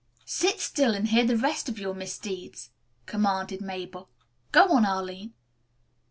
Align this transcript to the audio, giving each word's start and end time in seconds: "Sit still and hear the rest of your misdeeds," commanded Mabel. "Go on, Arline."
"Sit 0.25 0.59
still 0.59 0.95
and 0.95 1.09
hear 1.09 1.25
the 1.25 1.37
rest 1.37 1.69
of 1.69 1.77
your 1.77 1.93
misdeeds," 1.93 2.71
commanded 3.05 3.61
Mabel. 3.61 4.09
"Go 4.51 4.65
on, 4.69 4.83
Arline." 4.83 5.35